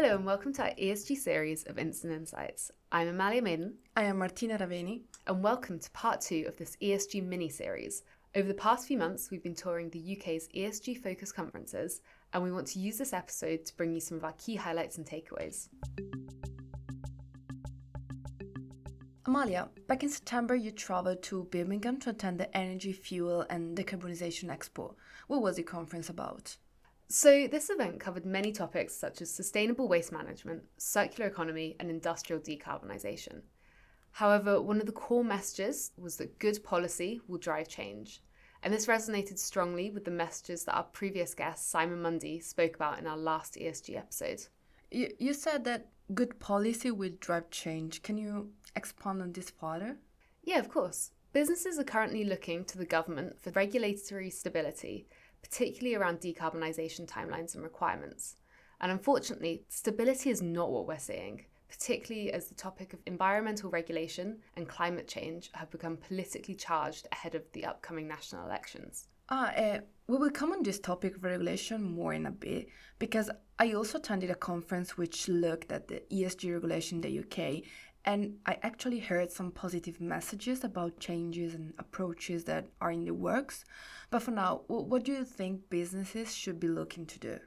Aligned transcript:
Hello 0.00 0.14
and 0.14 0.24
welcome 0.24 0.52
to 0.52 0.62
our 0.62 0.74
ESG 0.76 1.16
series 1.16 1.64
of 1.64 1.76
Instant 1.76 2.12
Insights. 2.12 2.70
I'm 2.92 3.08
Amalia 3.08 3.42
Maiden. 3.42 3.74
I 3.96 4.04
am 4.04 4.18
Martina 4.18 4.56
Raveni. 4.56 5.00
And 5.26 5.42
welcome 5.42 5.80
to 5.80 5.90
part 5.90 6.20
two 6.20 6.44
of 6.46 6.56
this 6.56 6.76
ESG 6.80 7.26
mini 7.26 7.48
series. 7.48 8.04
Over 8.36 8.46
the 8.46 8.54
past 8.54 8.86
few 8.86 8.96
months, 8.96 9.32
we've 9.32 9.42
been 9.42 9.56
touring 9.56 9.90
the 9.90 10.16
UK's 10.16 10.46
ESG 10.54 11.02
focused 11.02 11.34
conferences, 11.34 12.00
and 12.32 12.44
we 12.44 12.52
want 12.52 12.68
to 12.68 12.78
use 12.78 12.96
this 12.96 13.12
episode 13.12 13.66
to 13.66 13.76
bring 13.76 13.92
you 13.92 13.98
some 13.98 14.16
of 14.16 14.22
our 14.22 14.34
key 14.38 14.54
highlights 14.54 14.98
and 14.98 15.04
takeaways. 15.04 15.66
Amalia, 19.26 19.68
back 19.88 20.04
in 20.04 20.10
September, 20.10 20.54
you 20.54 20.70
traveled 20.70 21.24
to 21.24 21.48
Birmingham 21.50 21.98
to 21.98 22.10
attend 22.10 22.38
the 22.38 22.56
Energy, 22.56 22.92
Fuel 22.92 23.44
and 23.50 23.76
Decarbonisation 23.76 24.44
Expo. 24.44 24.94
What 25.26 25.42
was 25.42 25.56
the 25.56 25.64
conference 25.64 26.08
about? 26.08 26.56
So, 27.10 27.48
this 27.48 27.70
event 27.70 28.00
covered 28.00 28.26
many 28.26 28.52
topics 28.52 28.94
such 28.94 29.22
as 29.22 29.30
sustainable 29.30 29.88
waste 29.88 30.12
management, 30.12 30.64
circular 30.76 31.26
economy, 31.26 31.74
and 31.80 31.88
industrial 31.88 32.42
decarbonisation. 32.42 33.40
However, 34.10 34.60
one 34.60 34.78
of 34.78 34.84
the 34.84 34.92
core 34.92 35.24
messages 35.24 35.92
was 35.96 36.18
that 36.18 36.38
good 36.38 36.62
policy 36.62 37.22
will 37.26 37.38
drive 37.38 37.68
change. 37.68 38.20
And 38.62 38.74
this 38.74 38.86
resonated 38.86 39.38
strongly 39.38 39.90
with 39.90 40.04
the 40.04 40.10
messages 40.10 40.64
that 40.64 40.74
our 40.74 40.82
previous 40.82 41.32
guest, 41.32 41.70
Simon 41.70 42.02
Mundy, 42.02 42.40
spoke 42.40 42.74
about 42.74 42.98
in 42.98 43.06
our 43.06 43.16
last 43.16 43.54
ESG 43.54 43.96
episode. 43.96 44.46
You, 44.90 45.10
you 45.18 45.32
said 45.32 45.64
that 45.64 45.88
good 46.12 46.38
policy 46.40 46.90
will 46.90 47.12
drive 47.20 47.48
change. 47.50 48.02
Can 48.02 48.18
you 48.18 48.50
expand 48.76 49.22
on 49.22 49.32
this 49.32 49.48
further? 49.48 49.96
Yeah, 50.42 50.58
of 50.58 50.68
course. 50.68 51.12
Businesses 51.32 51.78
are 51.78 51.84
currently 51.84 52.24
looking 52.24 52.64
to 52.64 52.78
the 52.78 52.86
government 52.86 53.38
for 53.40 53.50
regulatory 53.50 54.30
stability 54.30 55.06
particularly 55.48 55.94
around 55.94 56.20
decarbonisation 56.20 57.06
timelines 57.06 57.54
and 57.54 57.62
requirements. 57.62 58.36
And 58.80 58.92
unfortunately, 58.92 59.64
stability 59.68 60.30
is 60.30 60.42
not 60.42 60.70
what 60.70 60.86
we're 60.86 60.98
seeing, 60.98 61.44
particularly 61.68 62.32
as 62.32 62.48
the 62.48 62.54
topic 62.54 62.92
of 62.92 63.00
environmental 63.06 63.70
regulation 63.70 64.38
and 64.56 64.68
climate 64.68 65.08
change 65.08 65.50
have 65.54 65.70
become 65.70 65.96
politically 65.96 66.54
charged 66.54 67.06
ahead 67.12 67.34
of 67.34 67.42
the 67.52 67.64
upcoming 67.64 68.06
national 68.06 68.46
elections. 68.46 69.08
Ah, 69.30 69.52
uh, 69.54 69.80
we 70.06 70.16
will 70.16 70.30
come 70.30 70.52
on 70.52 70.62
this 70.62 70.78
topic 70.78 71.16
of 71.16 71.24
regulation 71.24 71.82
more 71.82 72.14
in 72.14 72.24
a 72.24 72.30
bit 72.30 72.68
because 72.98 73.30
I 73.58 73.74
also 73.74 73.98
attended 73.98 74.30
a 74.30 74.34
conference 74.34 74.96
which 74.96 75.28
looked 75.28 75.70
at 75.70 75.88
the 75.88 76.02
ESG 76.10 76.50
regulation 76.54 76.98
in 76.98 77.02
the 77.02 77.18
UK 77.18 77.62
and 78.04 78.38
I 78.46 78.58
actually 78.62 79.00
heard 79.00 79.30
some 79.30 79.50
positive 79.50 80.00
messages 80.00 80.64
about 80.64 80.98
changes 80.98 81.54
and 81.54 81.74
approaches 81.78 82.44
that 82.44 82.66
are 82.80 82.90
in 82.90 83.04
the 83.04 83.14
works. 83.14 83.64
But 84.10 84.22
for 84.22 84.30
now, 84.30 84.62
what 84.68 85.04
do 85.04 85.12
you 85.12 85.24
think 85.24 85.68
businesses 85.68 86.34
should 86.34 86.58
be 86.58 86.68
looking 86.68 87.06
to 87.06 87.18
do? 87.18 87.38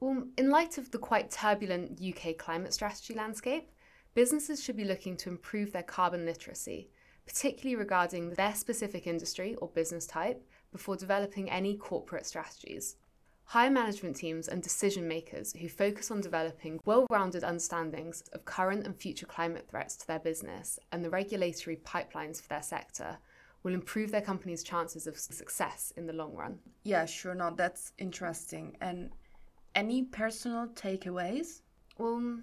Well, 0.00 0.24
in 0.36 0.50
light 0.50 0.78
of 0.78 0.90
the 0.90 0.98
quite 0.98 1.30
turbulent 1.30 2.00
UK 2.00 2.36
climate 2.38 2.74
strategy 2.74 3.14
landscape, 3.14 3.70
businesses 4.14 4.62
should 4.62 4.76
be 4.76 4.84
looking 4.84 5.16
to 5.18 5.28
improve 5.28 5.72
their 5.72 5.82
carbon 5.82 6.24
literacy, 6.24 6.90
particularly 7.26 7.76
regarding 7.76 8.30
their 8.30 8.54
specific 8.54 9.06
industry 9.06 9.54
or 9.56 9.68
business 9.68 10.06
type, 10.06 10.42
before 10.72 10.96
developing 10.96 11.50
any 11.50 11.76
corporate 11.76 12.26
strategies. 12.26 12.96
Higher 13.50 13.68
management 13.68 14.14
teams 14.14 14.46
and 14.46 14.62
decision 14.62 15.08
makers 15.08 15.52
who 15.60 15.68
focus 15.68 16.12
on 16.12 16.20
developing 16.20 16.78
well 16.84 17.04
rounded 17.10 17.42
understandings 17.42 18.22
of 18.32 18.44
current 18.44 18.86
and 18.86 18.94
future 18.94 19.26
climate 19.26 19.66
threats 19.68 19.96
to 19.96 20.06
their 20.06 20.20
business 20.20 20.78
and 20.92 21.04
the 21.04 21.10
regulatory 21.10 21.74
pipelines 21.84 22.40
for 22.40 22.46
their 22.46 22.62
sector 22.62 23.18
will 23.64 23.74
improve 23.74 24.12
their 24.12 24.20
company's 24.20 24.62
chances 24.62 25.08
of 25.08 25.18
success 25.18 25.92
in 25.96 26.06
the 26.06 26.12
long 26.12 26.32
run. 26.32 26.60
Yeah, 26.84 27.06
sure. 27.06 27.34
No, 27.34 27.52
that's 27.56 27.90
interesting. 27.98 28.76
And 28.80 29.10
any 29.74 30.04
personal 30.04 30.68
takeaways? 30.68 31.62
Well, 31.98 32.38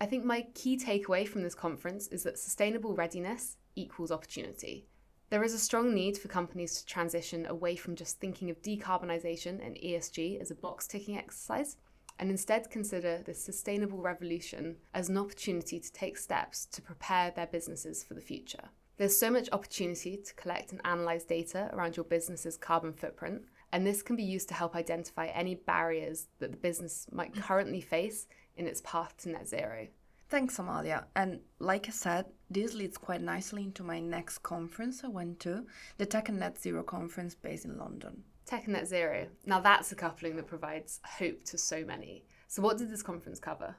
I 0.00 0.06
think 0.06 0.24
my 0.24 0.46
key 0.54 0.78
takeaway 0.78 1.26
from 1.26 1.42
this 1.42 1.56
conference 1.56 2.06
is 2.06 2.22
that 2.22 2.38
sustainable 2.38 2.94
readiness 2.94 3.56
equals 3.74 4.12
opportunity. 4.12 4.86
There 5.28 5.42
is 5.42 5.54
a 5.54 5.58
strong 5.58 5.92
need 5.92 6.16
for 6.16 6.28
companies 6.28 6.80
to 6.80 6.86
transition 6.86 7.46
away 7.46 7.74
from 7.74 7.96
just 7.96 8.20
thinking 8.20 8.48
of 8.48 8.62
decarbonisation 8.62 9.64
and 9.64 9.76
ESG 9.76 10.40
as 10.40 10.52
a 10.52 10.54
box 10.54 10.86
ticking 10.86 11.18
exercise 11.18 11.76
and 12.18 12.30
instead 12.30 12.70
consider 12.70 13.22
this 13.24 13.42
sustainable 13.42 13.98
revolution 13.98 14.76
as 14.94 15.08
an 15.08 15.18
opportunity 15.18 15.80
to 15.80 15.92
take 15.92 16.16
steps 16.16 16.66
to 16.66 16.80
prepare 16.80 17.32
their 17.32 17.48
businesses 17.48 18.04
for 18.04 18.14
the 18.14 18.20
future. 18.20 18.70
There's 18.98 19.18
so 19.18 19.30
much 19.30 19.50
opportunity 19.52 20.16
to 20.16 20.34
collect 20.34 20.72
and 20.72 20.80
analyse 20.84 21.24
data 21.24 21.70
around 21.72 21.96
your 21.96 22.04
business's 22.04 22.56
carbon 22.56 22.92
footprint, 22.92 23.42
and 23.72 23.86
this 23.86 24.02
can 24.02 24.16
be 24.16 24.22
used 24.22 24.48
to 24.48 24.54
help 24.54 24.74
identify 24.74 25.26
any 25.26 25.56
barriers 25.56 26.28
that 26.38 26.52
the 26.52 26.56
business 26.56 27.06
might 27.12 27.34
currently 27.34 27.82
face 27.82 28.26
in 28.56 28.66
its 28.66 28.80
path 28.82 29.14
to 29.18 29.28
net 29.28 29.46
zero. 29.46 29.88
Thanks, 30.28 30.58
Amalia. 30.58 31.06
And 31.14 31.40
like 31.58 31.88
I 31.88 31.90
said, 31.90 32.26
this 32.50 32.74
leads 32.74 32.96
quite 32.96 33.20
nicely 33.20 33.64
into 33.64 33.82
my 33.82 34.00
next 34.00 34.38
conference 34.38 35.02
I 35.04 35.08
went 35.08 35.40
to, 35.40 35.64
the 35.98 36.06
Tech 36.06 36.28
and 36.28 36.38
Net 36.38 36.60
Zero 36.60 36.82
conference 36.82 37.34
based 37.34 37.64
in 37.64 37.78
London. 37.78 38.22
Tech 38.44 38.64
and 38.64 38.74
Net 38.74 38.86
Zero. 38.86 39.26
Now 39.44 39.60
that's 39.60 39.90
a 39.92 39.96
coupling 39.96 40.36
that 40.36 40.46
provides 40.46 41.00
hope 41.04 41.44
to 41.46 41.58
so 41.58 41.84
many. 41.84 42.24
So, 42.48 42.62
what 42.62 42.78
did 42.78 42.90
this 42.90 43.02
conference 43.02 43.40
cover? 43.40 43.76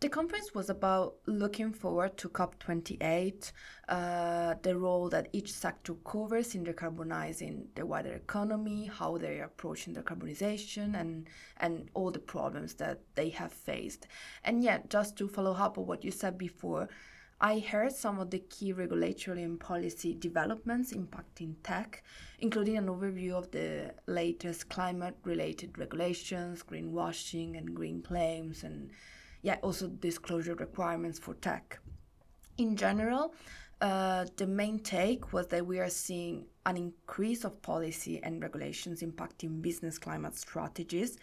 The 0.00 0.08
conference 0.08 0.52
was 0.54 0.68
about 0.68 1.14
looking 1.26 1.72
forward 1.72 2.18
to 2.18 2.28
COP28, 2.28 3.52
uh, 3.88 4.54
the 4.60 4.76
role 4.76 5.08
that 5.08 5.28
each 5.32 5.50
sector 5.52 5.94
covers 5.94 6.54
in 6.54 6.64
decarbonizing 6.64 7.68
the 7.74 7.86
wider 7.86 8.12
economy, 8.12 8.90
how 8.92 9.16
they 9.16 9.40
are 9.40 9.44
approaching 9.44 9.94
decarbonization, 9.94 11.00
and, 11.00 11.28
and 11.58 11.88
all 11.94 12.10
the 12.10 12.18
problems 12.18 12.74
that 12.74 13.00
they 13.14 13.30
have 13.30 13.52
faced. 13.52 14.06
And 14.44 14.62
yet, 14.62 14.90
just 14.90 15.16
to 15.18 15.28
follow 15.28 15.54
up 15.54 15.78
on 15.78 15.86
what 15.86 16.04
you 16.04 16.10
said 16.10 16.36
before, 16.36 16.88
I 17.40 17.58
heard 17.58 17.92
some 17.92 18.18
of 18.20 18.30
the 18.30 18.38
key 18.38 18.72
regulatory 18.72 19.42
and 19.42 19.58
policy 19.58 20.14
developments 20.14 20.92
impacting 20.92 21.56
tech, 21.62 22.02
including 22.38 22.76
an 22.76 22.86
overview 22.86 23.32
of 23.32 23.50
the 23.50 23.92
latest 24.06 24.68
climate 24.68 25.16
related 25.24 25.76
regulations, 25.76 26.62
greenwashing, 26.62 27.58
and 27.58 27.74
green 27.74 28.02
claims, 28.02 28.62
and 28.62 28.90
yeah, 29.42 29.56
also 29.62 29.88
disclosure 29.88 30.54
requirements 30.54 31.18
for 31.18 31.34
tech. 31.34 31.78
In 32.56 32.76
general, 32.76 33.34
uh, 33.80 34.24
the 34.36 34.46
main 34.46 34.78
take 34.78 35.32
was 35.32 35.48
that 35.48 35.66
we 35.66 35.78
are 35.80 35.90
seeing 35.90 36.46
an 36.64 36.76
increase 36.78 37.44
of 37.44 37.60
policy 37.60 38.22
and 38.22 38.42
regulations 38.42 39.02
impacting 39.02 39.60
business 39.60 39.98
climate 39.98 40.36
strategies. 40.36 41.18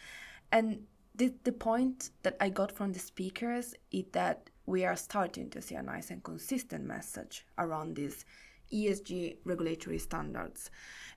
And 0.52 0.84
the, 1.16 1.34
the 1.44 1.52
point 1.52 2.12
that 2.22 2.38
I 2.40 2.50
got 2.50 2.72
from 2.72 2.94
the 2.94 3.00
speakers 3.00 3.74
is 3.92 4.06
that 4.12 4.51
we 4.72 4.86
are 4.86 4.96
starting 4.96 5.50
to 5.50 5.62
see 5.62 5.76
a 5.76 5.84
nice 5.84 6.10
and 6.12 6.24
consistent 6.24 6.86
message 6.86 7.46
around 7.58 7.98
these 7.98 8.24
ESG 8.72 9.36
regulatory 9.44 10.00
standards. 10.00 10.72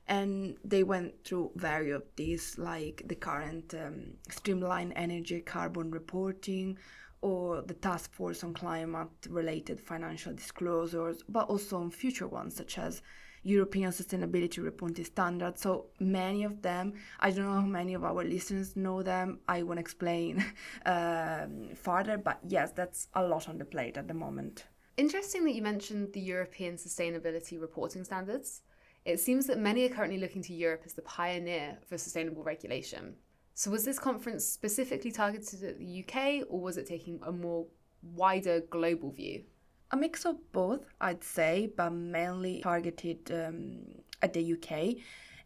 And 0.08 0.56
they 0.64 0.82
went 0.82 1.24
through 1.24 1.52
various 1.54 1.96
of 1.98 2.02
these, 2.16 2.58
like 2.58 3.04
the 3.06 3.14
current 3.14 3.72
um, 3.72 4.14
streamlined 4.28 4.92
energy 4.96 5.40
carbon 5.40 5.92
reporting 5.92 6.78
or 7.24 7.62
the 7.62 7.72
task 7.72 8.12
force 8.12 8.44
on 8.44 8.52
climate 8.52 9.08
related 9.30 9.80
financial 9.80 10.34
disclosures, 10.34 11.22
but 11.26 11.48
also 11.48 11.78
on 11.78 11.90
future 11.90 12.28
ones 12.28 12.54
such 12.54 12.76
as 12.76 13.00
European 13.44 13.90
Sustainability 13.92 14.62
Reporting 14.62 15.06
Standards. 15.06 15.62
So 15.62 15.86
many 15.98 16.44
of 16.44 16.60
them, 16.60 16.92
I 17.20 17.30
don't 17.30 17.46
know 17.46 17.60
how 17.62 17.72
many 17.80 17.94
of 17.94 18.04
our 18.04 18.22
listeners 18.22 18.76
know 18.76 19.02
them. 19.02 19.38
I 19.48 19.62
won't 19.62 19.80
explain 19.80 20.44
um, 20.86 21.70
further, 21.74 22.18
but 22.18 22.40
yes, 22.46 22.72
that's 22.72 23.08
a 23.14 23.26
lot 23.26 23.48
on 23.48 23.56
the 23.56 23.64
plate 23.64 23.96
at 23.96 24.06
the 24.06 24.12
moment. 24.12 24.64
Interesting 24.98 25.44
that 25.44 25.54
you 25.54 25.62
mentioned 25.62 26.12
the 26.12 26.20
European 26.20 26.76
Sustainability 26.76 27.58
Reporting 27.58 28.04
Standards. 28.04 28.60
It 29.06 29.18
seems 29.18 29.46
that 29.46 29.58
many 29.58 29.86
are 29.86 29.94
currently 29.94 30.18
looking 30.18 30.42
to 30.42 30.52
Europe 30.52 30.82
as 30.84 30.92
the 30.92 31.02
pioneer 31.02 31.78
for 31.88 31.96
sustainable 31.96 32.42
regulation. 32.42 33.14
So, 33.56 33.70
was 33.70 33.84
this 33.84 34.00
conference 34.00 34.44
specifically 34.44 35.12
targeted 35.12 35.62
at 35.62 35.78
the 35.78 36.04
UK 36.04 36.44
or 36.50 36.60
was 36.60 36.76
it 36.76 36.86
taking 36.86 37.20
a 37.22 37.30
more 37.30 37.66
wider 38.02 38.60
global 38.68 39.12
view? 39.12 39.44
A 39.92 39.96
mix 39.96 40.24
of 40.24 40.36
both, 40.50 40.84
I'd 41.00 41.22
say, 41.22 41.72
but 41.76 41.90
mainly 41.90 42.62
targeted 42.62 43.30
um, 43.30 43.84
at 44.22 44.32
the 44.32 44.54
UK. 44.54 44.96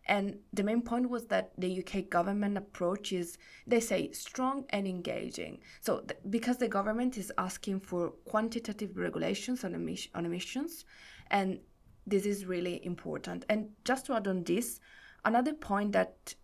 And 0.06 0.38
the 0.54 0.62
main 0.62 0.80
point 0.80 1.10
was 1.10 1.26
that 1.26 1.52
the 1.58 1.84
UK 1.84 2.08
government 2.08 2.56
approach 2.56 3.12
is, 3.12 3.36
they 3.66 3.78
say, 3.78 4.10
strong 4.12 4.64
and 4.70 4.88
engaging. 4.88 5.58
So, 5.82 6.00
th- 6.00 6.18
because 6.30 6.56
the 6.56 6.68
government 6.68 7.18
is 7.18 7.30
asking 7.36 7.80
for 7.80 8.12
quantitative 8.24 8.96
regulations 8.96 9.64
on, 9.64 9.72
emis- 9.72 10.08
on 10.14 10.24
emissions, 10.24 10.86
and 11.30 11.60
this 12.06 12.24
is 12.24 12.46
really 12.46 12.82
important. 12.86 13.44
And 13.50 13.68
just 13.84 14.06
to 14.06 14.14
add 14.14 14.26
on 14.26 14.44
this, 14.44 14.80
another 15.26 15.52
point 15.52 15.92
that 15.92 16.34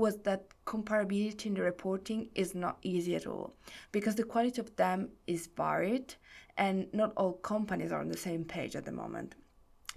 was 0.00 0.16
that 0.22 0.46
comparability 0.66 1.46
in 1.46 1.54
the 1.54 1.62
reporting 1.62 2.28
is 2.34 2.54
not 2.54 2.78
easy 2.82 3.14
at 3.14 3.26
all 3.26 3.54
because 3.92 4.14
the 4.14 4.24
quality 4.24 4.60
of 4.60 4.74
them 4.76 5.10
is 5.26 5.48
varied 5.56 6.14
and 6.56 6.86
not 6.92 7.12
all 7.16 7.34
companies 7.34 7.92
are 7.92 8.00
on 8.00 8.08
the 8.08 8.16
same 8.16 8.44
page 8.44 8.74
at 8.74 8.84
the 8.84 8.92
moment. 8.92 9.34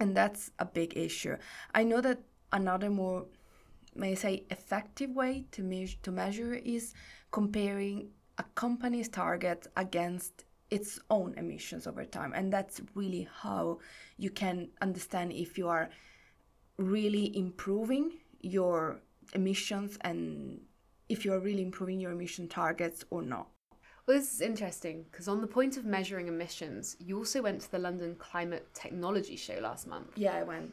And 0.00 0.16
that's 0.16 0.50
a 0.58 0.64
big 0.64 0.96
issue. 0.96 1.36
I 1.74 1.84
know 1.84 2.00
that 2.00 2.20
another 2.52 2.90
more 2.90 3.26
may 3.94 4.12
I 4.12 4.14
say 4.14 4.44
effective 4.50 5.10
way 5.10 5.46
to 5.52 5.62
measure 5.62 5.96
to 6.02 6.10
measure 6.12 6.54
is 6.54 6.94
comparing 7.30 8.10
a 8.38 8.44
company's 8.54 9.08
target 9.08 9.66
against 9.76 10.44
its 10.70 10.98
own 11.10 11.34
emissions 11.36 11.86
over 11.86 12.04
time. 12.04 12.32
And 12.34 12.52
that's 12.52 12.80
really 12.94 13.28
how 13.42 13.78
you 14.16 14.30
can 14.30 14.68
understand 14.80 15.32
if 15.32 15.56
you 15.56 15.68
are 15.68 15.90
really 16.78 17.36
improving 17.36 18.12
your 18.40 19.00
emissions 19.32 19.98
and 20.02 20.60
if 21.08 21.24
you're 21.24 21.40
really 21.40 21.62
improving 21.62 22.00
your 22.00 22.12
emission 22.12 22.48
targets 22.48 23.04
or 23.10 23.22
not. 23.22 23.48
Well, 24.06 24.18
this 24.18 24.34
is 24.34 24.40
interesting 24.42 25.06
because 25.10 25.28
on 25.28 25.40
the 25.40 25.46
point 25.46 25.76
of 25.76 25.86
measuring 25.86 26.28
emissions, 26.28 26.96
you 27.00 27.16
also 27.16 27.40
went 27.40 27.62
to 27.62 27.70
the 27.70 27.78
London 27.78 28.16
Climate 28.16 28.68
Technology 28.74 29.36
Show 29.36 29.58
last 29.62 29.86
month. 29.86 30.08
Yeah, 30.16 30.34
I 30.34 30.42
went. 30.42 30.72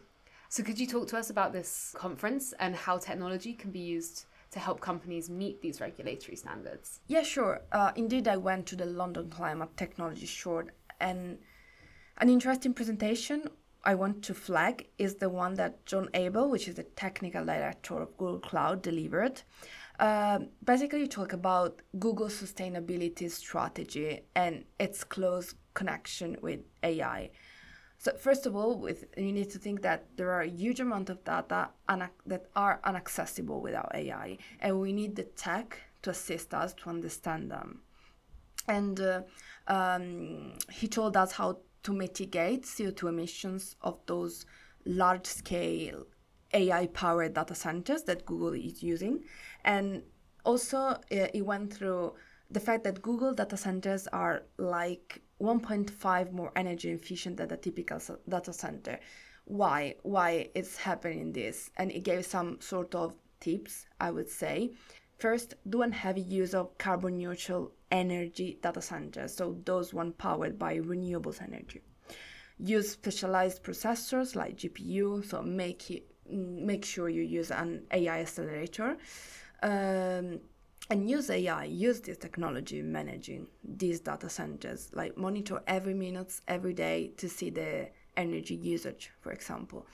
So, 0.50 0.63
could 0.63 0.77
you 0.77 0.86
talk 0.86 1.07
to 1.09 1.18
us 1.18 1.30
about 1.30 1.53
this 1.53 1.95
conference 1.98 2.53
and 2.59 2.75
how 2.75 2.98
technology 2.98 3.53
can 3.53 3.71
be 3.71 3.80
used 3.80 4.25
to 4.51 4.59
help 4.59 4.81
companies 4.81 5.30
meet 5.30 5.62
these 5.62 5.80
regulatory 5.80 6.36
standards? 6.36 7.00
Yeah, 7.07 7.24
sure. 7.24 7.62
Uh, 7.71 7.94
indeed, 7.95 8.27
I 8.27 8.36
went 8.36 8.65
to 8.68 8.75
the 8.75 8.86
London 8.86 9.30
Climate 9.30 9.77
Technology 9.77 10.25
Show, 10.25 10.63
and 11.00 11.38
an 12.18 12.30
interesting 12.30 12.74
presentation 12.74 13.50
I 13.83 13.95
want 13.95 14.23
to 14.23 14.33
flag 14.33 14.87
is 14.97 15.15
the 15.15 15.29
one 15.29 15.55
that 15.55 15.85
John 15.85 16.09
Abel, 16.13 16.49
which 16.49 16.67
is 16.67 16.75
the 16.75 16.83
technical 16.83 17.45
director 17.45 18.01
of 18.01 18.15
Google 18.17 18.39
Cloud, 18.39 18.81
delivered. 18.81 19.41
Uh, 19.99 20.39
basically, 20.63 21.01
you 21.01 21.07
talk 21.07 21.33
about 21.33 21.81
Google's 21.99 22.39
sustainability 22.41 23.29
strategy 23.29 24.21
and 24.35 24.65
its 24.79 25.03
close 25.03 25.55
connection 25.73 26.37
with 26.41 26.61
AI. 26.83 27.31
So 27.97 28.13
first 28.17 28.47
of 28.47 28.55
all, 28.55 28.79
with 28.79 29.05
you 29.15 29.31
need 29.31 29.51
to 29.51 29.59
think 29.59 29.83
that 29.83 30.05
there 30.17 30.31
are 30.31 30.41
a 30.41 30.47
huge 30.47 30.79
amount 30.79 31.11
of 31.11 31.23
data 31.23 31.69
that 32.25 32.47
are 32.55 32.81
inaccessible 32.87 33.61
without 33.61 33.91
AI, 33.93 34.39
and 34.59 34.79
we 34.79 34.91
need 34.91 35.15
the 35.15 35.23
tech 35.23 35.77
to 36.01 36.09
assist 36.09 36.53
us 36.53 36.73
to 36.73 36.89
understand 36.89 37.51
them. 37.51 37.81
And 38.67 38.99
uh, 38.99 39.21
um, 39.67 40.53
he 40.71 40.87
told 40.87 41.15
us 41.15 41.31
how 41.33 41.59
to 41.83 41.93
mitigate 41.93 42.63
CO2 42.63 43.09
emissions 43.09 43.75
of 43.81 43.99
those 44.05 44.45
large-scale 44.85 46.05
AI-powered 46.53 47.33
data 47.33 47.55
centers 47.55 48.03
that 48.03 48.25
Google 48.25 48.53
is 48.53 48.83
using, 48.83 49.23
and 49.63 50.03
also 50.45 50.77
uh, 50.77 51.27
he 51.33 51.41
went 51.41 51.73
through 51.73 52.13
the 52.49 52.59
fact 52.59 52.83
that 52.83 53.01
Google 53.01 53.33
data 53.33 53.55
centers 53.55 54.07
are 54.07 54.43
like 54.57 55.21
1.5 55.41 56.31
more 56.31 56.51
energy 56.55 56.91
efficient 56.91 57.37
than 57.37 57.51
a 57.51 57.57
typical 57.57 57.99
data 58.27 58.53
center. 58.53 58.99
Why? 59.45 59.95
Why 60.03 60.49
it's 60.53 60.77
happening 60.77 61.31
this? 61.31 61.71
And 61.77 61.91
it 61.91 62.03
gave 62.03 62.25
some 62.25 62.59
sort 62.59 62.93
of 62.93 63.15
tips, 63.39 63.85
I 63.99 64.11
would 64.11 64.29
say. 64.29 64.73
First, 65.17 65.55
do 65.69 65.83
a 65.83 65.91
heavy 65.91 66.21
use 66.21 66.53
of 66.53 66.77
carbon 66.77 67.17
neutral 67.17 67.71
energy 67.91 68.57
data 68.61 68.81
centers, 68.81 69.35
so 69.35 69.57
those 69.65 69.93
one 69.93 70.13
powered 70.13 70.57
by 70.57 70.77
renewables 70.77 71.41
energy. 71.41 71.81
Use 72.57 72.91
specialized 72.91 73.63
processors 73.63 74.35
like 74.35 74.57
GPU, 74.57 75.25
so 75.25 75.41
make 75.41 75.91
it, 75.91 76.03
make 76.29 76.85
sure 76.85 77.09
you 77.09 77.23
use 77.23 77.51
an 77.51 77.83
AI 77.91 78.21
accelerator. 78.21 78.97
Um, 79.63 80.39
and 80.89 81.09
use 81.09 81.29
AI, 81.29 81.63
use 81.65 82.01
this 82.01 82.17
technology 82.17 82.81
managing 82.81 83.47
these 83.63 84.01
data 84.01 84.29
centers, 84.29 84.89
like 84.93 85.17
monitor 85.17 85.61
every 85.65 85.93
minute, 85.93 86.33
every 86.47 86.73
day 86.73 87.13
to 87.17 87.29
see 87.29 87.49
the 87.49 87.89
energy 88.17 88.55
usage, 88.55 89.11
for 89.21 89.31
example. 89.31 89.88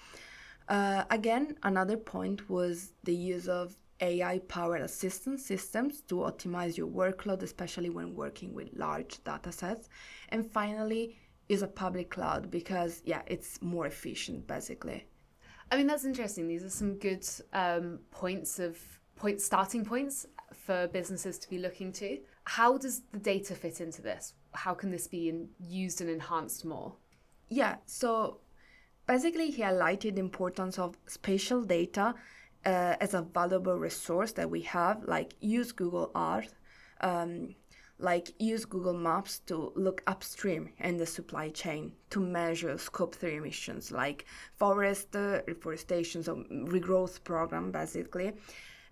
Uh, 0.68 1.04
again, 1.12 1.56
another 1.64 1.98
point 1.98 2.50
was 2.50 2.94
the 3.04 3.14
use 3.14 3.48
of 3.48 3.76
AI 4.02 4.40
powered 4.48 4.82
assistance 4.82 5.46
systems 5.46 6.02
to 6.02 6.16
optimize 6.16 6.78
your 6.78 6.88
workload, 6.88 7.42
especially 7.42 7.90
when 7.90 8.16
working 8.16 8.54
with 8.54 8.70
large 8.74 9.24
data 9.24 9.52
sets. 9.52 9.90
And 10.30 10.46
finally, 10.46 11.18
is 11.50 11.62
a 11.62 11.68
public 11.68 12.10
cloud 12.10 12.52
because, 12.52 13.02
yeah, 13.06 13.22
it's 13.26 13.62
more 13.62 13.86
efficient 13.86 14.46
basically. 14.48 15.06
I 15.72 15.78
mean, 15.78 15.88
that's 15.88 16.06
interesting. 16.06 16.48
These 16.48 16.64
are 16.64 16.70
some 16.70 16.96
good 16.96 17.28
um, 17.54 18.00
points 18.12 18.60
of 18.60 18.78
point 19.16 19.42
starting 19.42 19.84
points 19.84 20.26
for 20.54 20.88
businesses 20.88 21.38
to 21.40 21.50
be 21.50 21.58
looking 21.58 21.92
to. 21.94 22.20
How 22.46 22.78
does 22.78 23.02
the 23.12 23.20
data 23.20 23.56
fit 23.56 23.82
into 23.82 24.02
this? 24.02 24.34
How 24.54 24.74
can 24.74 24.92
this 24.92 25.08
be 25.08 25.30
in, 25.30 25.50
used 25.60 26.02
and 26.02 26.10
enhanced 26.10 26.64
more? 26.64 26.96
Yeah, 27.50 27.78
so 27.86 28.40
basically, 29.08 29.52
he 29.52 29.62
highlighted 29.62 30.16
the 30.16 30.22
importance 30.22 30.80
of 30.80 30.98
spatial 31.08 31.64
data 31.64 32.16
uh, 32.68 32.98
as 33.00 33.14
a 33.14 33.22
valuable 33.22 33.78
resource 33.78 34.34
that 34.34 34.50
we 34.50 34.62
have, 34.62 35.02
like 35.06 35.36
use 35.40 35.72
Google 35.72 36.12
Earth, 36.16 36.60
um, 37.00 37.56
like 37.98 38.34
use 38.40 38.66
Google 38.66 38.94
Maps 38.94 39.40
to 39.48 39.72
look 39.76 40.04
upstream 40.06 40.70
in 40.80 40.98
the 40.98 41.06
supply 41.06 41.48
chain 41.50 41.94
to 42.10 42.20
measure 42.20 42.78
scope 42.78 43.16
3 43.16 43.38
emissions, 43.38 43.90
like 43.90 44.26
forest 44.58 45.16
uh, 45.16 45.42
reforestation, 45.48 46.22
so 46.22 46.44
regrowth 46.52 47.24
program 47.24 47.72
basically. 47.72 48.34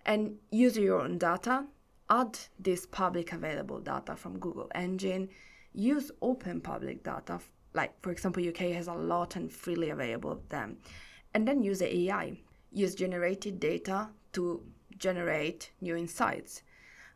And 0.06 0.36
use 0.50 0.78
your 0.78 1.02
own 1.02 1.18
data, 1.18 1.66
add 2.08 2.38
this 2.58 2.86
public 2.86 3.34
available 3.34 3.80
data 3.80 4.16
from 4.16 4.38
Google 4.38 4.70
Engine, 4.74 5.28
use 5.74 6.10
open 6.22 6.62
public 6.62 7.04
data, 7.04 7.40
like 7.74 7.92
for 8.00 8.10
example, 8.10 8.42
UK 8.48 8.72
has 8.72 8.86
a 8.86 8.94
lot 8.94 9.36
and 9.36 9.52
freely 9.52 9.90
available 9.90 10.32
of 10.32 10.48
them, 10.48 10.78
and 11.34 11.46
then 11.46 11.62
use 11.62 11.80
the 11.80 11.94
AI, 12.08 12.38
use 12.72 12.94
generated 12.94 13.60
data 13.60 14.08
to 14.32 14.62
generate 14.98 15.70
new 15.80 15.96
insights. 15.96 16.62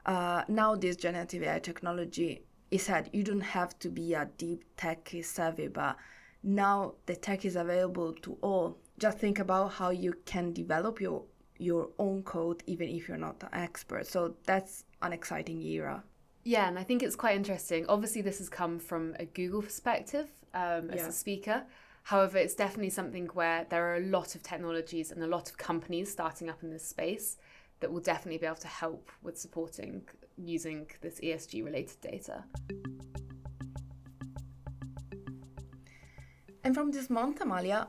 Uh, 0.07 0.43
now, 0.49 0.75
this 0.75 0.97
generative 0.97 1.43
AI 1.43 1.59
technology 1.59 2.43
is 2.71 2.83
said 2.83 3.11
you 3.13 3.23
don't 3.23 3.41
have 3.41 3.79
to 3.81 3.89
be 3.89 4.15
a 4.15 4.29
deep 4.39 4.65
tech 4.77 5.15
savvy, 5.23 5.69
but 5.69 5.97
now 6.43 6.95
the 7.07 7.17
tech 7.17 7.45
is 7.45 7.57
available 7.57 8.13
to 8.15 8.39
all. 8.41 8.79
Just 8.99 9.19
think 9.19 9.39
about 9.39 9.73
how 9.73 9.91
you 9.91 10.15
can 10.25 10.53
develop 10.53 11.01
your 11.01 11.25
your 11.59 11.91
own 11.99 12.23
code 12.23 12.63
even 12.67 12.89
if 12.89 13.07
you're 13.07 13.19
not 13.19 13.43
an 13.43 13.61
expert. 13.61 14.07
So 14.07 14.35
that's 14.47 14.85
an 15.03 15.13
exciting 15.13 15.61
era. 15.63 16.03
Yeah, 16.45 16.69
and 16.69 16.79
I 16.79 16.85
think 16.85 17.03
it's 17.03 17.17
quite 17.17 17.37
interesting. 17.37 17.85
Obviously, 17.87 18.23
this 18.23 18.39
has 18.39 18.49
come 18.49 18.79
from 18.79 19.15
a 19.19 19.27
Google 19.27 19.61
perspective 19.61 20.29
um, 20.55 20.89
as 20.91 21.01
yeah. 21.01 21.09
a 21.09 21.13
speaker. 21.13 21.63
However, 22.03 22.39
it's 22.39 22.55
definitely 22.55 22.91
something 22.91 23.27
where 23.35 23.67
there 23.69 23.91
are 23.91 23.97
a 23.97 24.07
lot 24.07 24.35
of 24.35 24.43
technologies 24.43 25.11
and 25.13 25.23
a 25.23 25.27
lot 25.27 25.49
of 25.51 25.57
companies 25.57 26.11
starting 26.11 26.49
up 26.49 26.63
in 26.63 26.71
this 26.71 26.87
space 26.87 27.37
that 27.81 27.93
will 27.93 28.01
definitely 28.01 28.39
be 28.39 28.47
able 28.47 28.57
to 28.57 28.69
help 28.69 29.11
with 29.23 29.39
supporting 29.39 30.03
using 30.37 30.91
this 31.01 31.21
ESG 31.21 31.65
related 31.65 32.01
data. 32.01 32.45
And 36.63 36.75
from 36.75 36.91
this 36.91 37.09
month, 37.09 37.41
Amalia, 37.41 37.89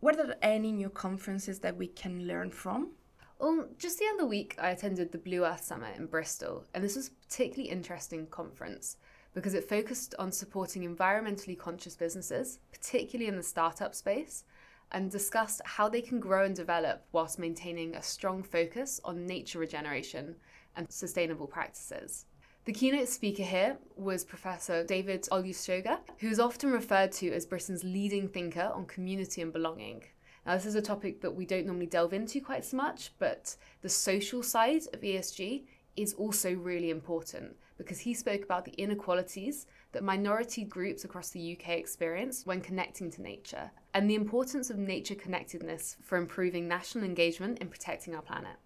were 0.00 0.14
there 0.14 0.36
any 0.42 0.72
new 0.72 0.90
conferences 0.90 1.60
that 1.60 1.76
we 1.76 1.86
can 1.86 2.26
learn 2.26 2.50
from? 2.50 2.92
Well, 3.38 3.68
just 3.78 3.98
the 3.98 4.04
other 4.14 4.26
week, 4.26 4.54
I 4.60 4.70
attended 4.70 5.12
the 5.12 5.18
Blue 5.18 5.44
Earth 5.44 5.64
Summit 5.64 5.96
in 5.96 6.06
Bristol, 6.06 6.64
and 6.74 6.84
this 6.84 6.96
was 6.96 7.08
a 7.08 7.26
particularly 7.26 7.70
interesting 7.70 8.26
conference 8.26 8.98
because 9.34 9.54
it 9.54 9.68
focused 9.68 10.14
on 10.18 10.32
supporting 10.32 10.82
environmentally 10.82 11.58
conscious 11.58 11.96
businesses, 11.96 12.58
particularly 12.72 13.28
in 13.28 13.36
the 13.36 13.42
startup 13.42 13.94
space, 13.94 14.44
and 14.92 15.10
discussed 15.10 15.60
how 15.64 15.88
they 15.88 16.00
can 16.00 16.18
grow 16.18 16.44
and 16.44 16.56
develop 16.56 17.04
whilst 17.12 17.38
maintaining 17.38 17.94
a 17.94 18.02
strong 18.02 18.42
focus 18.42 19.00
on 19.04 19.26
nature 19.26 19.58
regeneration 19.58 20.34
and 20.76 20.90
sustainable 20.90 21.46
practices. 21.46 22.26
The 22.64 22.72
keynote 22.72 23.08
speaker 23.08 23.42
here 23.42 23.78
was 23.96 24.24
Professor 24.24 24.84
David 24.84 25.22
Olusoga, 25.30 26.00
who 26.18 26.28
is 26.28 26.40
often 26.40 26.70
referred 26.70 27.12
to 27.12 27.32
as 27.32 27.46
Britain's 27.46 27.84
leading 27.84 28.28
thinker 28.28 28.70
on 28.74 28.84
community 28.86 29.40
and 29.42 29.52
belonging. 29.52 30.02
Now, 30.44 30.56
this 30.56 30.66
is 30.66 30.74
a 30.74 30.82
topic 30.82 31.20
that 31.20 31.34
we 31.34 31.46
don't 31.46 31.66
normally 31.66 31.86
delve 31.86 32.12
into 32.12 32.40
quite 32.40 32.64
so 32.64 32.76
much, 32.76 33.12
but 33.18 33.56
the 33.82 33.88
social 33.88 34.42
side 34.42 34.82
of 34.92 35.00
ESG 35.00 35.64
is 35.96 36.14
also 36.14 36.54
really 36.54 36.90
important 36.90 37.56
because 37.80 38.00
he 38.00 38.12
spoke 38.12 38.44
about 38.44 38.66
the 38.66 38.72
inequalities 38.72 39.66
that 39.92 40.04
minority 40.04 40.64
groups 40.64 41.02
across 41.02 41.30
the 41.30 41.56
UK 41.56 41.70
experience 41.70 42.44
when 42.44 42.60
connecting 42.60 43.10
to 43.10 43.22
nature 43.22 43.70
and 43.94 44.08
the 44.08 44.14
importance 44.14 44.68
of 44.68 44.76
nature 44.76 45.14
connectedness 45.14 45.96
for 46.02 46.18
improving 46.18 46.68
national 46.68 47.04
engagement 47.04 47.58
in 47.58 47.68
protecting 47.68 48.14
our 48.14 48.20
planet. 48.20 48.56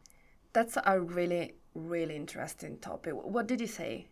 That's 0.52 0.76
a 0.84 1.00
really, 1.00 1.54
really 1.76 2.16
interesting 2.16 2.78
topic. 2.78 3.14
What 3.14 3.46
did 3.46 3.60
he 3.60 3.68
say? 3.68 4.08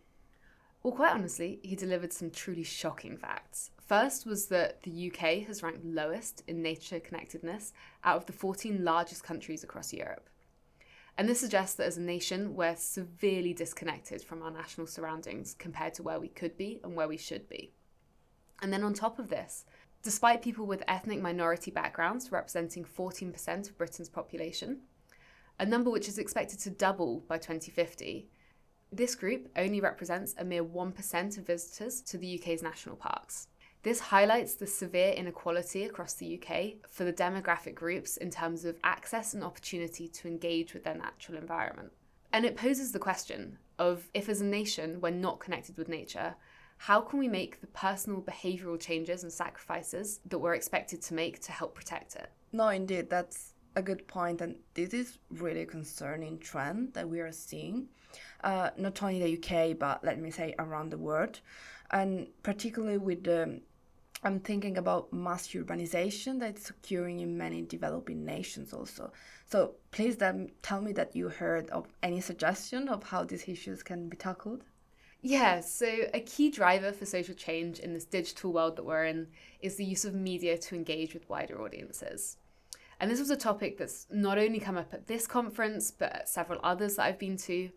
Well, 0.83 0.93
quite 0.93 1.11
honestly, 1.11 1.59
he 1.63 1.75
delivered 1.75 2.13
some 2.13 2.31
truly 2.31 2.63
shocking 2.63 3.17
facts. 3.17 3.71
First 3.85 4.25
was 4.25 4.47
that 4.47 4.83
the 4.83 5.11
UK 5.11 5.45
has 5.47 5.63
ranked 5.63 5.83
lowest 5.83 6.43
in 6.47 6.61
nature 6.61 7.01
connectedness 7.01 7.73
out 8.05 8.15
of 8.15 8.25
the 8.25 8.33
14 8.33 8.85
largest 8.85 9.23
countries 9.23 9.65
across 9.65 9.91
Europe. 9.91 10.29
And 11.17 11.29
this 11.29 11.39
suggests 11.39 11.75
that 11.75 11.87
as 11.87 11.97
a 11.97 12.01
nation, 12.01 12.55
we're 12.55 12.75
severely 12.75 13.53
disconnected 13.53 14.23
from 14.23 14.41
our 14.41 14.51
national 14.51 14.87
surroundings 14.87 15.55
compared 15.57 15.93
to 15.95 16.03
where 16.03 16.19
we 16.19 16.27
could 16.27 16.57
be 16.57 16.79
and 16.83 16.95
where 16.95 17.07
we 17.07 17.17
should 17.17 17.47
be. 17.47 17.73
And 18.61 18.73
then 18.73 18.83
on 18.83 18.93
top 18.93 19.19
of 19.19 19.29
this, 19.29 19.65
despite 20.01 20.41
people 20.41 20.65
with 20.65 20.83
ethnic 20.87 21.21
minority 21.21 21.69
backgrounds 21.71 22.31
representing 22.31 22.83
14% 22.83 23.69
of 23.69 23.77
Britain's 23.77 24.09
population, 24.09 24.81
a 25.59 25.65
number 25.65 25.91
which 25.91 26.07
is 26.07 26.17
expected 26.17 26.59
to 26.59 26.69
double 26.71 27.19
by 27.27 27.37
2050, 27.37 28.29
This 28.93 29.15
group 29.15 29.49
only 29.57 29.81
represents 29.81 30.35
a 30.37 30.45
mere 30.45 30.63
1% 30.63 31.37
of 31.39 31.47
visitors 31.47 31.99
to 32.01 32.15
the 32.15 32.39
UK's 32.39 32.61
national 32.61 32.95
parks. 32.95 33.47
This 33.83 33.99
highlights 33.99 34.55
the 34.55 34.65
severe 34.65 35.11
inequality 35.11 35.83
across 35.83 36.13
the 36.13 36.39
UK 36.39 36.89
for 36.89 37.03
the 37.03 37.11
demographic 37.11 37.75
groups 37.75 38.15
in 38.15 38.31
terms 38.31 38.63
of 38.63 38.77
access 38.85 39.33
and 39.33 39.43
opportunity 39.43 40.07
to 40.07 40.27
engage 40.29 40.73
with 40.73 40.85
their 40.85 40.95
natural 40.95 41.37
environment. 41.37 41.91
And 42.31 42.45
it 42.45 42.55
poses 42.55 42.93
the 42.93 42.99
question 42.99 43.57
of 43.77 44.09
if, 44.13 44.29
as 44.29 44.39
a 44.39 44.45
nation, 44.45 45.01
we're 45.01 45.09
not 45.11 45.41
connected 45.41 45.77
with 45.77 45.89
nature, 45.89 46.35
how 46.77 47.01
can 47.01 47.19
we 47.19 47.27
make 47.27 47.59
the 47.59 47.67
personal 47.67 48.21
behavioural 48.21 48.79
changes 48.79 49.23
and 49.23 49.31
sacrifices 49.31 50.21
that 50.27 50.39
we're 50.39 50.55
expected 50.55 51.01
to 51.01 51.13
make 51.13 51.41
to 51.41 51.51
help 51.51 51.75
protect 51.75 52.15
it? 52.15 52.29
No, 52.53 52.69
indeed, 52.69 53.09
that's 53.09 53.53
a 53.75 53.81
good 53.81 54.07
point, 54.07 54.39
and 54.39 54.55
this 54.75 54.93
is 54.93 55.17
really 55.29 55.61
a 55.61 55.65
concerning 55.65 56.39
trend 56.39 56.93
that 56.93 57.09
we 57.09 57.19
are 57.19 57.31
seeing, 57.33 57.87
uh, 58.45 58.69
not 58.77 59.03
only 59.03 59.21
in 59.21 59.23
the 59.23 59.37
UK, 59.37 59.77
but 59.77 60.03
let 60.05 60.19
me 60.19 60.31
say 60.31 60.55
around 60.57 60.89
the 60.89 60.97
world, 60.97 61.41
and 61.91 62.27
particularly 62.43 62.97
with 62.97 63.23
the 63.23 63.61
I'm 64.23 64.39
thinking 64.39 64.77
about 64.77 65.11
mass 65.11 65.47
urbanization 65.49 66.39
that's 66.39 66.69
occurring 66.69 67.19
in 67.19 67.37
many 67.37 67.61
developing 67.61 68.23
nations 68.23 68.71
also. 68.71 69.11
So 69.45 69.75
please 69.91 70.15
then 70.15 70.51
tell 70.61 70.81
me 70.81 70.93
that 70.93 71.15
you 71.15 71.27
heard 71.29 71.69
of 71.71 71.87
any 72.01 72.21
suggestion 72.21 72.87
of 72.87 73.03
how 73.03 73.25
these 73.25 73.47
issues 73.47 73.83
can 73.83 74.07
be 74.07 74.15
tackled. 74.15 74.63
Yeah, 75.21 75.61
so 75.61 75.87
a 76.13 76.19
key 76.19 76.51
driver 76.51 76.91
for 76.91 77.05
social 77.05 77.35
change 77.35 77.79
in 77.79 77.93
this 77.93 78.05
digital 78.05 78.51
world 78.51 78.75
that 78.75 78.85
we're 78.85 79.05
in 79.05 79.27
is 79.61 79.75
the 79.75 79.85
use 79.85 80.05
of 80.05 80.13
media 80.13 80.57
to 80.57 80.75
engage 80.75 81.13
with 81.13 81.29
wider 81.29 81.61
audiences. 81.61 82.37
And 82.99 83.09
this 83.09 83.19
was 83.19 83.29
a 83.29 83.37
topic 83.37 83.77
that's 83.77 84.05
not 84.11 84.37
only 84.37 84.59
come 84.59 84.77
up 84.77 84.93
at 84.93 85.07
this 85.07 85.27
conference, 85.27 85.91
but 85.91 86.13
at 86.13 86.29
several 86.29 86.59
others 86.63 86.95
that 86.95 87.03
I've 87.05 87.19
been 87.19 87.37
to. 87.37 87.69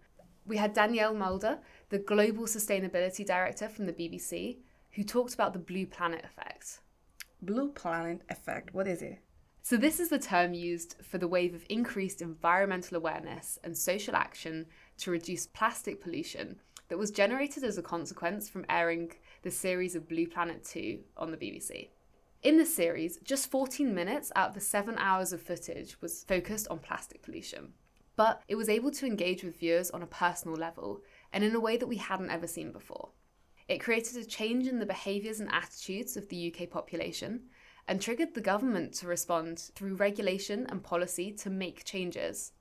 We 0.44 0.56
had 0.56 0.74
Danielle 0.74 1.14
Mulder, 1.14 1.58
the 1.88 1.98
Global 1.98 2.44
Sustainability 2.44 3.26
Director 3.26 3.68
from 3.68 3.86
the 3.86 3.92
BBC, 3.92 4.58
who 4.96 5.04
talked 5.04 5.34
about 5.34 5.52
the 5.52 5.58
blue 5.58 5.86
planet 5.86 6.24
effect. 6.24 6.80
Blue 7.42 7.68
planet 7.68 8.22
effect, 8.30 8.72
what 8.72 8.88
is 8.88 9.02
it? 9.02 9.18
So, 9.62 9.76
this 9.76 10.00
is 10.00 10.08
the 10.08 10.18
term 10.18 10.54
used 10.54 10.96
for 11.02 11.18
the 11.18 11.28
wave 11.28 11.54
of 11.54 11.66
increased 11.68 12.22
environmental 12.22 12.96
awareness 12.96 13.58
and 13.62 13.76
social 13.76 14.16
action 14.16 14.64
to 14.98 15.10
reduce 15.10 15.46
plastic 15.46 16.00
pollution 16.00 16.60
that 16.88 16.96
was 16.96 17.10
generated 17.10 17.62
as 17.62 17.76
a 17.76 17.82
consequence 17.82 18.48
from 18.48 18.64
airing 18.70 19.12
the 19.42 19.50
series 19.50 19.94
of 19.94 20.08
Blue 20.08 20.26
Planet 20.26 20.64
2 20.64 21.00
on 21.18 21.30
the 21.30 21.36
BBC. 21.36 21.90
In 22.42 22.56
the 22.56 22.64
series, 22.64 23.18
just 23.18 23.50
14 23.50 23.94
minutes 23.94 24.32
out 24.34 24.50
of 24.50 24.54
the 24.54 24.60
seven 24.60 24.96
hours 24.98 25.32
of 25.32 25.42
footage 25.42 26.00
was 26.00 26.24
focused 26.24 26.68
on 26.68 26.78
plastic 26.78 27.22
pollution. 27.22 27.72
But 28.14 28.40
it 28.48 28.54
was 28.54 28.70
able 28.70 28.92
to 28.92 29.06
engage 29.06 29.44
with 29.44 29.58
viewers 29.58 29.90
on 29.90 30.02
a 30.02 30.06
personal 30.06 30.56
level 30.56 31.02
and 31.34 31.44
in 31.44 31.54
a 31.54 31.60
way 31.60 31.76
that 31.76 31.88
we 31.88 31.96
hadn't 31.96 32.30
ever 32.30 32.46
seen 32.46 32.72
before. 32.72 33.10
It 33.68 33.80
created 33.80 34.16
a 34.16 34.24
change 34.24 34.68
in 34.68 34.78
the 34.78 34.86
behaviours 34.86 35.40
and 35.40 35.50
attitudes 35.50 36.16
of 36.16 36.28
the 36.28 36.54
UK 36.54 36.70
population 36.70 37.42
and 37.88 38.00
triggered 38.00 38.34
the 38.34 38.40
government 38.40 38.92
to 38.94 39.08
respond 39.08 39.58
through 39.74 39.96
regulation 39.96 40.66
and 40.68 40.82
policy 40.82 41.32
to 41.32 41.50
make 41.50 41.84
changes. 41.84 42.52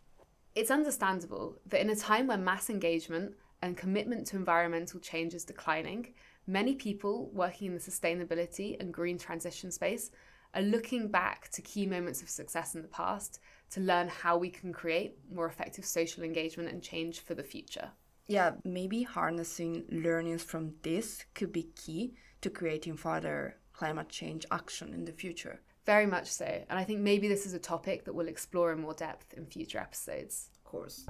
It's 0.56 0.72
understandable 0.72 1.58
that 1.68 1.82
in 1.82 1.92
a 1.92 1.96
time 1.96 2.28
when 2.28 2.44
mass 2.44 2.72
engagement 2.72 3.36
and 3.62 3.78
commitment 3.78 4.26
to 4.28 4.36
environmental 4.36 5.00
change 5.00 5.36
is 5.36 5.46
declining, 5.46 6.14
many 6.48 6.74
people 6.74 7.30
working 7.34 7.68
in 7.68 7.74
the 7.76 7.80
sustainability 7.80 8.80
and 8.80 8.94
green 8.94 9.20
transition 9.20 9.72
space 9.72 10.10
are 10.56 10.62
looking 10.62 11.10
back 11.10 11.50
to 11.50 11.62
key 11.62 11.86
moments 11.86 12.22
of 12.22 12.30
success 12.30 12.74
in 12.74 12.82
the 12.82 12.88
past 12.88 13.40
to 13.72 13.82
learn 13.82 14.08
how 14.08 14.38
we 14.38 14.50
can 14.50 14.74
create 14.74 15.18
more 15.32 15.46
effective 15.46 15.86
social 15.86 16.24
engagement 16.24 16.70
and 16.70 16.82
change 16.82 17.20
for 17.20 17.36
the 17.36 17.44
future 17.44 17.92
yeah, 18.27 18.51
maybe 18.63 19.03
harnessing 19.03 19.86
learnings 19.89 20.44
from 20.44 20.74
this 20.82 21.25
could 21.34 21.51
be 21.51 21.70
key 21.75 22.15
to 22.41 22.50
creating 22.50 22.98
further 22.98 23.58
climate 23.74 24.10
change 24.10 24.46
action 24.51 24.94
in 24.94 25.05
the 25.05 25.12
future. 25.12 25.62
Very 25.86 26.08
much 26.08 26.27
so. 26.27 26.63
And 26.70 26.79
I 26.79 26.84
think 26.84 27.01
maybe 27.01 27.27
this 27.27 27.46
is 27.46 27.53
a 27.53 27.60
topic 27.60 28.05
that 28.05 28.13
we'll 28.13 28.27
explore 28.27 28.72
in 28.72 28.82
more 28.82 28.94
depth 28.94 29.34
in 29.34 29.46
future 29.46 29.77
episodes. 29.77 30.50
Of 30.55 30.63
course. 30.63 31.05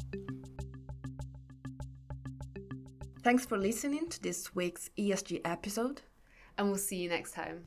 Thanks 3.24 3.46
for 3.46 3.58
listening 3.58 4.10
to 4.10 4.22
this 4.22 4.54
week's 4.54 4.90
ESG 4.98 5.42
episode. 5.46 6.02
And 6.58 6.68
we'll 6.68 6.78
see 6.78 6.98
you 6.98 7.10
next 7.10 7.34
time. 7.34 7.64